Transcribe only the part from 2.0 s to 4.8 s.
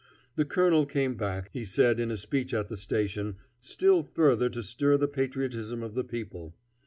a speech at the station, still further to